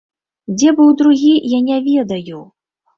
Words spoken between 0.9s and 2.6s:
другі, я не ведаю.